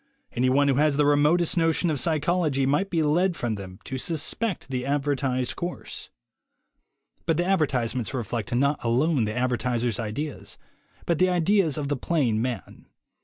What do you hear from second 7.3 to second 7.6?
the l 2 THE WAY TO WILL POWER